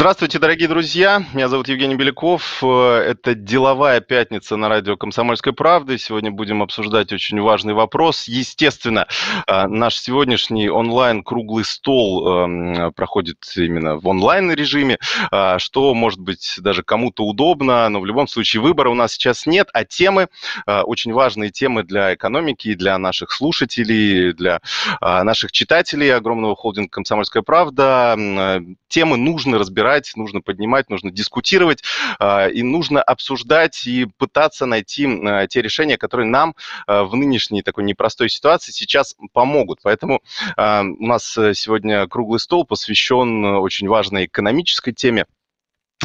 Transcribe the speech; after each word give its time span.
Здравствуйте, 0.00 0.38
дорогие 0.38 0.66
друзья. 0.66 1.22
Меня 1.34 1.48
зовут 1.48 1.68
Евгений 1.68 1.94
Беляков. 1.94 2.64
Это 2.64 3.34
«Деловая 3.34 4.00
пятница» 4.00 4.56
на 4.56 4.70
радио 4.70 4.96
«Комсомольской 4.96 5.52
правды». 5.52 5.98
Сегодня 5.98 6.30
будем 6.30 6.62
обсуждать 6.62 7.12
очень 7.12 7.38
важный 7.38 7.74
вопрос. 7.74 8.26
Естественно, 8.26 9.06
а, 9.46 9.68
наш 9.68 9.98
сегодняшний 9.98 10.70
онлайн-круглый 10.70 11.66
стол 11.66 12.26
эм, 12.26 12.94
проходит 12.94 13.44
именно 13.56 13.96
в 13.96 14.08
онлайн-режиме, 14.08 14.96
а, 15.30 15.58
что, 15.58 15.92
может 15.92 16.18
быть, 16.18 16.54
даже 16.56 16.82
кому-то 16.82 17.26
удобно, 17.26 17.86
но 17.90 18.00
в 18.00 18.06
любом 18.06 18.26
случае 18.26 18.62
выбора 18.62 18.88
у 18.88 18.94
нас 18.94 19.12
сейчас 19.12 19.44
нет, 19.44 19.68
а 19.74 19.84
темы, 19.84 20.28
очень 20.66 21.12
важные 21.12 21.50
темы 21.50 21.82
для 21.82 22.14
экономики, 22.14 22.72
для 22.72 22.96
наших 22.96 23.32
слушателей, 23.32 24.32
для 24.32 24.62
наших 25.02 25.52
читателей 25.52 26.14
огромного 26.14 26.56
холдинга 26.56 26.88
«Комсомольская 26.88 27.42
правда». 27.42 28.16
Темы 28.88 29.18
нужно 29.18 29.58
разбирать 29.58 29.89
разбирать, 29.90 30.12
нужно 30.16 30.40
поднимать, 30.40 30.88
нужно 30.88 31.10
дискутировать, 31.10 31.82
а, 32.18 32.48
и 32.48 32.62
нужно 32.62 33.02
обсуждать 33.02 33.86
и 33.86 34.06
пытаться 34.18 34.66
найти 34.66 35.06
а, 35.06 35.46
те 35.46 35.62
решения, 35.62 35.96
которые 35.96 36.26
нам 36.26 36.54
а, 36.86 37.04
в 37.04 37.14
нынешней 37.16 37.62
такой 37.62 37.84
непростой 37.84 38.28
ситуации 38.28 38.72
сейчас 38.72 39.16
помогут. 39.32 39.80
Поэтому 39.82 40.20
у 40.56 41.06
нас 41.06 41.24
сегодня 41.32 42.06
круглый 42.06 42.40
стол 42.40 42.64
посвящен 42.64 43.44
очень 43.44 43.88
важной 43.88 44.26
экономической 44.26 44.92
теме. 44.92 45.26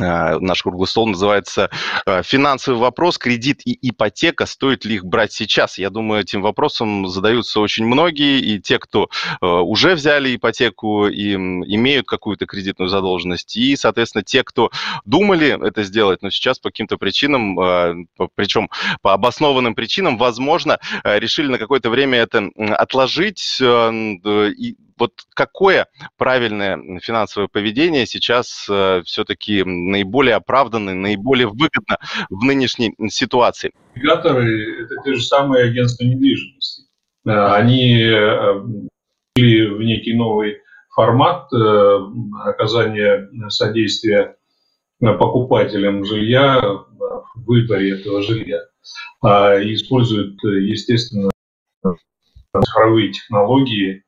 А, 0.00 0.38
наш 0.40 0.62
круглый 0.62 0.88
стол 0.88 1.06
называется 1.06 1.70
а, 2.04 2.22
«Финансовый 2.22 2.78
вопрос, 2.78 3.16
кредит 3.18 3.60
и 3.64 3.78
ипотека. 3.80 4.46
Стоит 4.46 4.84
ли 4.84 4.96
их 4.96 5.04
брать 5.04 5.32
сейчас?» 5.32 5.78
Я 5.78 5.90
думаю, 5.90 6.22
этим 6.22 6.42
вопросом 6.42 7.06
задаются 7.06 7.60
очень 7.60 7.86
многие, 7.86 8.40
и 8.40 8.60
те, 8.60 8.78
кто 8.78 9.08
а, 9.40 9.60
уже 9.60 9.94
взяли 9.94 10.34
ипотеку 10.34 11.06
и 11.06 11.34
имеют 11.34 12.06
какую-то 12.06 12.46
кредитную 12.46 12.88
задолженность, 12.88 13.56
и, 13.56 13.76
соответственно, 13.76 14.24
те, 14.24 14.42
кто 14.42 14.70
думали 15.04 15.66
это 15.66 15.84
сделать, 15.84 16.22
но 16.22 16.30
сейчас 16.30 16.58
по 16.58 16.70
каким-то 16.70 16.96
причинам, 16.96 18.08
причем 18.34 18.70
по 19.02 19.12
обоснованным 19.12 19.74
причинам, 19.74 20.18
возможно, 20.18 20.78
решили 21.04 21.48
на 21.48 21.58
какое-то 21.58 21.90
время 21.90 22.18
это 22.18 22.50
отложить, 22.76 23.60
вот 24.98 25.12
какое 25.34 25.86
правильное 26.16 26.78
финансовое 27.00 27.48
поведение 27.48 28.06
сейчас 28.06 28.66
э, 28.70 29.02
все-таки 29.04 29.64
наиболее 29.64 30.36
оправданно, 30.36 30.94
наиболее 30.94 31.48
выгодно 31.48 31.98
в 32.30 32.44
нынешней 32.44 32.94
ситуации? 33.08 33.72
Агрегаторы– 33.94 34.82
это 34.84 34.96
те 35.04 35.14
же 35.14 35.22
самые 35.22 35.64
агентства 35.64 36.04
недвижимости. 36.04 36.84
Э, 37.26 37.54
они 37.54 38.02
э, 38.02 38.62
ввели 39.36 39.68
в 39.68 39.82
некий 39.82 40.14
новый 40.14 40.58
формат 40.94 41.48
оказания 42.44 43.28
содействия 43.48 44.36
покупателям 45.00 46.04
жилья 46.04 46.60
в 46.60 47.44
выборе 47.44 47.98
этого 47.98 48.22
жилья. 48.22 48.60
А 49.20 49.56
используют, 49.56 50.40
естественно, 50.44 51.30
цифровые 52.62 53.10
технологии 53.10 54.04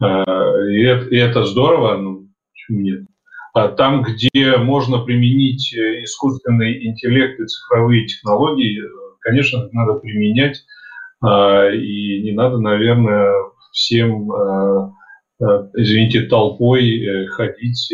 и 0.00 0.82
это, 0.82 1.08
и 1.08 1.16
это 1.16 1.44
здорово, 1.44 1.96
ну, 1.96 2.28
почему 2.52 2.80
нет? 2.80 3.06
А 3.52 3.68
там, 3.68 4.02
где 4.02 4.56
можно 4.56 4.98
применить 4.98 5.72
э, 5.74 6.02
искусственный 6.02 6.86
интеллект 6.86 7.38
и 7.38 7.46
цифровые 7.46 8.06
технологии, 8.06 8.82
э, 8.82 8.88
конечно, 9.20 9.68
надо 9.72 9.94
применять. 9.94 10.64
И 11.22 12.22
не 12.22 12.32
надо, 12.32 12.58
наверное, 12.58 13.32
всем, 13.72 14.30
извините, 15.74 16.22
толпой 16.24 17.26
ходить 17.28 17.90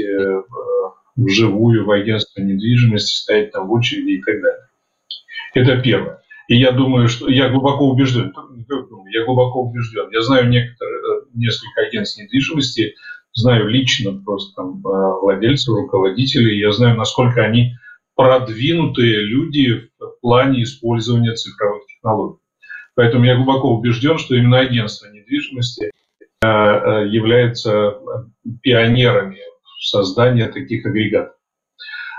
вживую 1.16 1.84
в 1.84 1.90
агентство 1.90 2.40
недвижимости, 2.40 3.22
стоять 3.22 3.52
там 3.52 3.68
в 3.68 3.72
очереди 3.72 4.12
и 4.12 4.22
так 4.22 4.40
далее. 4.42 4.68
Это 5.54 5.80
первое. 5.80 6.20
И 6.48 6.56
я 6.56 6.72
думаю, 6.72 7.08
что 7.08 7.28
я 7.28 7.48
глубоко 7.48 7.88
убежден, 7.88 8.32
я 9.12 9.24
глубоко 9.24 9.62
убежден. 9.62 10.10
Я 10.10 10.22
знаю 10.22 10.48
некоторые, 10.48 10.89
э, 10.89 10.89
несколько 11.34 11.82
агентств 11.82 12.18
недвижимости, 12.18 12.94
знаю 13.32 13.68
лично 13.68 14.12
просто 14.12 14.54
там 14.56 14.78
э, 14.78 15.20
владельцев, 15.20 15.74
руководителей, 15.74 16.58
я 16.58 16.72
знаю, 16.72 16.96
насколько 16.96 17.42
они 17.42 17.74
продвинутые 18.16 19.20
люди 19.22 19.90
в 19.98 20.20
плане 20.20 20.62
использования 20.62 21.34
цифровых 21.34 21.86
технологий. 21.86 22.40
Поэтому 22.94 23.24
я 23.24 23.36
глубоко 23.36 23.74
убежден, 23.74 24.18
что 24.18 24.34
именно 24.34 24.58
агентство 24.58 25.06
недвижимости 25.08 25.90
э, 26.42 26.46
является 27.08 27.98
пионерами 28.62 29.38
создания 29.80 30.48
таких 30.48 30.84
агрегатов. 30.84 31.34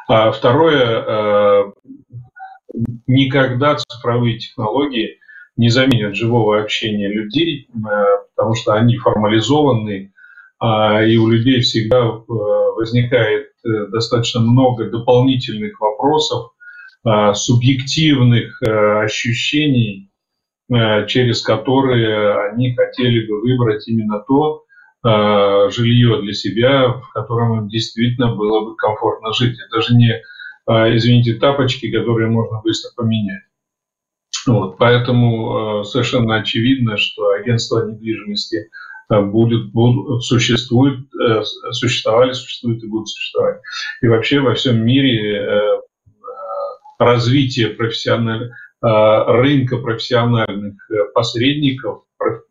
А 0.08 0.32
второе, 0.32 1.72
никогда 3.08 3.76
цифровые 3.76 4.40
технологии 4.40 5.20
не 5.58 5.70
заменят 5.70 6.16
живого 6.16 6.62
общения 6.62 7.10
людей, 7.10 7.68
э, 7.70 7.78
потому 8.36 8.56
что 8.56 8.74
они 8.74 8.98
формализованы, 8.98 10.12
а, 10.62 11.04
и 11.04 11.18
у 11.18 11.28
людей 11.28 11.62
всегда 11.62 11.98
э, 11.98 12.22
возникает 12.76 13.48
э, 13.66 13.88
достаточно 13.88 14.42
много 14.42 14.90
дополнительных 14.92 15.80
вопросов, 15.82 16.52
а, 17.04 17.34
субъективных 17.34 18.62
ощущений, 18.62 20.10
через 21.08 21.42
которые 21.42 22.50
они 22.52 22.74
хотели 22.76 23.28
бы 23.28 23.42
выбрать 23.42 23.88
именно 23.90 24.24
то 24.26 24.64
жилье 25.04 26.22
для 26.22 26.32
себя, 26.32 26.90
в 26.90 27.10
котором 27.14 27.58
им 27.58 27.68
действительно 27.68 28.36
было 28.36 28.64
бы 28.64 28.76
комфортно 28.78 29.34
жить. 29.34 29.58
Это 29.60 29.82
же 29.82 29.96
не 29.96 30.22
извините, 30.96 31.34
тапочки, 31.34 31.92
которые 31.92 32.30
можно 32.30 32.62
быстро 32.62 32.92
поменять. 32.96 33.42
Вот, 34.48 34.78
поэтому 34.78 35.82
э, 35.82 35.84
совершенно 35.84 36.36
очевидно, 36.36 36.98
что 36.98 37.30
агентство 37.30 37.86
недвижимости 37.86 38.70
э, 39.10 39.22
будет, 39.22 39.72
будут, 39.72 40.24
существует, 40.24 41.00
э, 41.16 41.44
существовали, 41.72 42.34
существуют 42.34 42.84
и 42.84 42.88
будут 42.88 43.10
существовать. 43.10 43.62
И 44.02 44.08
вообще 44.08 44.40
во 44.40 44.54
всем 44.56 44.84
мире 44.84 45.80
развитие 46.98 47.70
профессиональных 47.70 48.52
рынка 48.82 49.78
профессиональных 49.78 50.76
посредников, 51.14 52.04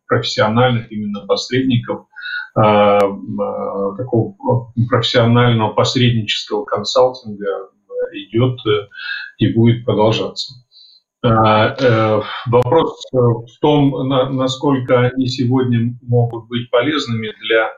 профессиональных 0.07 0.91
именно 0.91 1.27
посредников, 1.27 2.07
такого 2.55 4.35
профессионального 4.89 5.73
посреднического 5.73 6.65
консалтинга 6.65 7.71
идет 8.13 8.59
э, 8.67 8.89
и 9.39 9.49
будет 9.53 9.85
продолжаться. 9.85 10.55
А, 11.23 11.75
э, 11.79 12.23
вопрос 12.47 13.05
э, 13.13 13.17
в 13.17 13.59
том, 13.61 14.09
насколько 14.37 15.01
они 15.01 15.29
сегодня 15.29 15.95
могут 16.03 16.49
быть 16.49 16.71
полезными 16.71 17.33
для 17.43 17.73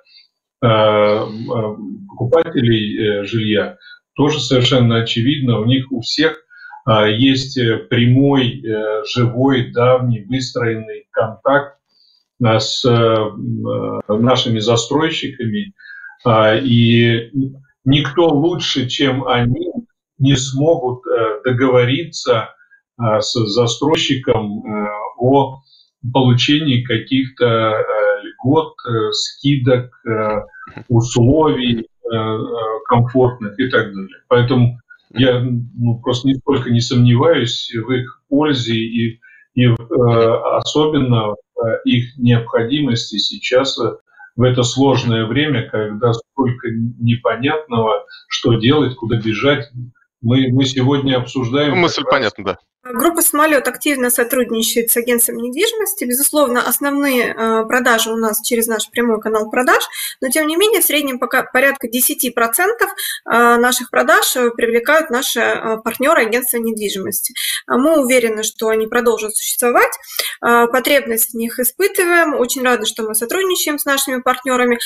покупателей 2.06 3.26
жилья, 3.26 3.78
тоже 4.14 4.38
совершенно 4.38 4.98
очевидно. 4.98 5.58
У 5.58 5.64
них 5.64 5.90
у 5.90 6.02
всех 6.02 6.40
а, 6.84 7.08
есть 7.08 7.58
прямой, 7.90 8.62
живой, 9.12 9.72
давний, 9.72 10.22
выстроенный 10.22 11.08
контакт 11.10 11.78
с 12.38 12.84
нашими 14.06 14.60
застройщиками, 14.60 15.74
а, 16.24 16.54
и 16.54 17.32
никто 17.84 18.28
лучше, 18.28 18.88
чем 18.88 19.26
они, 19.26 19.72
не 20.18 20.36
смогут 20.36 21.04
э, 21.06 21.40
договориться 21.44 22.32
э, 22.32 22.61
с 23.20 23.32
застройщиком 23.32 24.64
э, 24.64 24.88
о 25.18 25.60
получении 26.12 26.82
каких-то 26.82 27.76
льгот, 28.22 28.74
скидок, 29.12 29.92
условий 30.88 31.86
комфортных 32.88 33.58
и 33.60 33.68
так 33.68 33.94
далее. 33.94 34.16
Поэтому 34.26 34.80
я 35.10 35.40
ну, 35.40 36.00
просто 36.02 36.26
нисколько 36.26 36.70
не 36.70 36.80
сомневаюсь 36.80 37.72
в 37.72 37.90
их 37.92 38.20
пользе 38.28 38.74
и, 38.74 39.20
и 39.54 39.66
особенно 39.66 41.36
их 41.84 42.16
необходимости 42.18 43.18
сейчас 43.18 43.78
в 44.36 44.42
это 44.42 44.62
сложное 44.62 45.26
время, 45.26 45.68
когда 45.68 46.12
столько 46.12 46.68
непонятного, 46.70 48.06
что 48.28 48.54
делать, 48.54 48.96
куда 48.96 49.16
бежать, 49.16 49.70
мы, 50.20 50.48
мы 50.52 50.64
сегодня 50.64 51.16
обсуждаем... 51.16 51.74
Ну, 51.74 51.76
мысль 51.76 52.04
понятна, 52.08 52.44
да. 52.44 52.58
Группа 52.84 53.22
«Самолет» 53.22 53.68
активно 53.68 54.10
сотрудничает 54.10 54.90
с 54.90 54.96
агентством 54.96 55.36
недвижимости. 55.36 56.04
Безусловно, 56.04 56.66
основные 56.66 57.26
э, 57.26 57.64
продажи 57.68 58.10
у 58.10 58.16
нас 58.16 58.42
через 58.42 58.66
наш 58.66 58.90
прямой 58.90 59.20
канал 59.20 59.48
продаж, 59.50 59.84
но 60.20 60.28
тем 60.30 60.48
не 60.48 60.56
менее 60.56 60.80
в 60.80 60.84
среднем 60.84 61.20
пока 61.20 61.44
порядка 61.44 61.86
10% 61.86 61.92
э, 61.92 63.56
наших 63.56 63.88
продаж 63.88 64.32
привлекают 64.56 65.10
наши 65.10 65.38
э, 65.38 65.76
партнеры 65.84 66.22
агентства 66.22 66.56
недвижимости. 66.56 67.34
Мы 67.68 68.02
уверены, 68.02 68.42
что 68.42 68.66
они 68.68 68.88
продолжат 68.88 69.36
существовать, 69.36 69.92
потребность 70.40 71.32
в 71.32 71.36
них 71.36 71.60
испытываем, 71.60 72.34
очень 72.34 72.62
рады, 72.62 72.84
что 72.86 73.04
мы 73.04 73.14
сотрудничаем 73.14 73.78
с 73.78 73.84
нашими 73.84 74.20
партнерами 74.20 74.78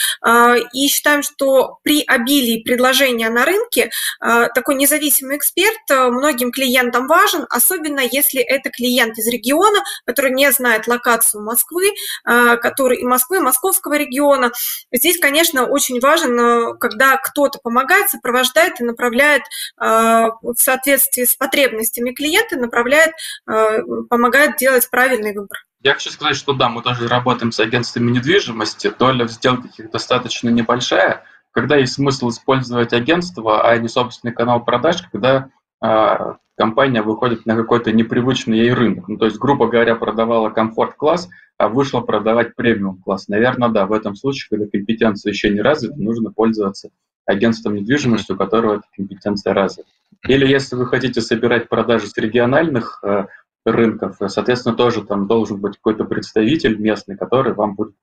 и 0.74 0.88
считаем, 0.88 1.22
что 1.22 1.78
при 1.82 2.04
обилии 2.06 2.62
предложения 2.62 3.30
на 3.30 3.46
рынке 3.46 3.90
такой 4.20 4.74
независимый 4.74 5.38
эксперт 5.38 5.80
многим 5.88 6.52
клиентам 6.52 7.06
важен, 7.06 7.46
особенно 7.48 7.85
особенно 7.86 8.00
если 8.00 8.40
это 8.40 8.70
клиент 8.70 9.18
из 9.18 9.26
региона, 9.28 9.78
который 10.04 10.32
не 10.32 10.50
знает 10.52 10.86
локацию 10.86 11.42
Москвы, 11.42 11.92
а, 12.24 12.56
который 12.56 12.98
и 12.98 13.04
Москвы, 13.04 13.38
и 13.38 13.40
московского 13.40 13.94
региона. 13.94 14.52
Здесь, 14.92 15.18
конечно, 15.18 15.66
очень 15.66 16.00
важно, 16.00 16.74
когда 16.74 17.16
кто-то 17.16 17.58
помогает, 17.62 18.10
сопровождает 18.10 18.80
и 18.80 18.84
направляет 18.84 19.42
а, 19.78 20.30
в 20.42 20.56
соответствии 20.56 21.24
с 21.24 21.34
потребностями 21.34 22.12
клиента, 22.12 22.56
направляет, 22.56 23.12
а, 23.46 23.82
помогает 24.08 24.56
делать 24.56 24.88
правильный 24.90 25.34
выбор. 25.34 25.58
Я 25.82 25.94
хочу 25.94 26.10
сказать, 26.10 26.36
что 26.36 26.52
да, 26.52 26.68
мы 26.68 26.82
тоже 26.82 27.06
работаем 27.06 27.52
с 27.52 27.60
агентствами 27.60 28.10
недвижимости. 28.10 28.92
Доля 28.98 29.24
в 29.24 29.30
сделках 29.30 29.78
их 29.78 29.90
достаточно 29.90 30.48
небольшая. 30.48 31.24
Когда 31.52 31.76
есть 31.76 31.94
смысл 31.94 32.30
использовать 32.30 32.92
агентство, 32.92 33.66
а 33.66 33.78
не 33.78 33.88
собственный 33.88 34.34
канал 34.34 34.64
продаж, 34.64 35.02
когда 35.12 35.48
компания 35.80 37.02
выходит 37.02 37.46
на 37.46 37.56
какой-то 37.56 37.92
непривычный 37.92 38.58
ей 38.58 38.72
рынок. 38.72 39.08
Ну, 39.08 39.16
то 39.18 39.26
есть, 39.26 39.38
грубо 39.38 39.68
говоря, 39.68 39.94
продавала 39.94 40.50
комфорт-класс, 40.50 41.28
а 41.58 41.68
вышла 41.68 42.00
продавать 42.00 42.54
премиум-класс. 42.54 43.28
Наверное, 43.28 43.68
да, 43.68 43.86
в 43.86 43.92
этом 43.92 44.14
случае, 44.14 44.48
когда 44.50 44.70
компетенция 44.70 45.32
еще 45.32 45.50
не 45.50 45.60
развита, 45.60 45.96
нужно 45.96 46.30
пользоваться 46.30 46.90
агентством 47.26 47.74
недвижимости, 47.74 48.32
у 48.32 48.36
которого 48.36 48.74
эта 48.74 48.84
компетенция 48.94 49.52
развита. 49.52 49.88
Или 50.26 50.46
если 50.46 50.76
вы 50.76 50.86
хотите 50.86 51.20
собирать 51.20 51.68
продажи 51.68 52.06
с 52.06 52.16
региональных 52.16 53.00
э, 53.02 53.26
рынков, 53.64 54.16
соответственно, 54.28 54.76
тоже 54.76 55.04
там 55.04 55.26
должен 55.26 55.60
быть 55.60 55.76
какой-то 55.76 56.04
представитель 56.04 56.78
местный, 56.78 57.16
который 57.16 57.52
вам 57.52 57.74
будет 57.74 57.94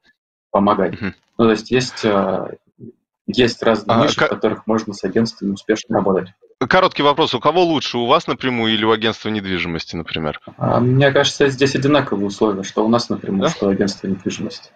помогать. 0.52 1.00
Ну, 1.02 1.46
то 1.46 1.52
есть 1.52 1.72
есть, 1.72 2.06
э, 2.06 2.58
есть 3.28 3.64
разные 3.64 3.98
а, 3.98 4.04
ниши, 4.04 4.18
как... 4.18 4.30
в 4.30 4.36
которых 4.36 4.68
можно 4.68 4.94
с 4.94 5.04
агентствами 5.04 5.54
успешно 5.54 5.98
работать. 5.98 6.30
Короткий 6.68 7.04
вопрос. 7.04 7.34
У 7.34 7.40
кого 7.40 7.64
лучше? 7.64 7.98
У 7.98 8.06
вас 8.06 8.28
напрямую 8.28 8.74
или 8.74 8.86
у 8.86 8.92
агентства 8.92 9.30
недвижимости, 9.30 9.96
например? 9.96 10.40
А, 10.58 10.80
мне 10.80 11.12
кажется, 11.12 11.48
здесь 11.50 11.76
одинаковые 11.76 12.28
условия, 12.28 12.64
что 12.64 12.86
у 12.86 12.88
нас 12.88 13.10
напрямую, 13.10 13.44
да? 13.44 13.50
что 13.50 13.68
у 13.68 13.70
агентства 13.70 14.08
недвижимости. 14.08 14.70